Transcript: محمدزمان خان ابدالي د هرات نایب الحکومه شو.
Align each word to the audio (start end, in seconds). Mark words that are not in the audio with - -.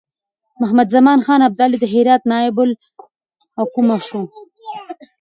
محمدزمان 0.61 1.19
خان 1.25 1.41
ابدالي 1.49 1.77
د 1.79 1.85
هرات 1.93 2.21
نایب 2.31 2.57
الحکومه 2.63 3.97
شو. 4.07 4.21